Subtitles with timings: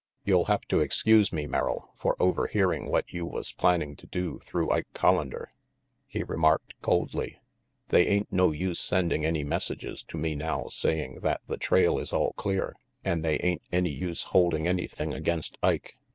[0.25, 4.39] "You'll have to excuse me, Merrill, for over hearing what you was planning to do
[4.43, 5.49] through Ike Collander,"
[6.07, 7.39] he remarked coldly.
[7.89, 12.11] "They ain't no use sending any messages to me ilow saying that the trail is
[12.13, 12.75] all clear,
[13.05, 15.95] and they ain't any use holding any thing against Ike.